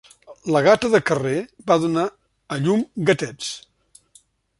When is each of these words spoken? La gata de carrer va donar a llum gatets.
La 0.53 0.61
gata 0.67 0.89
de 0.93 1.01
carrer 1.09 1.41
va 1.71 1.77
donar 1.83 2.05
a 2.55 2.59
llum 2.63 2.81
gatets. 3.11 3.51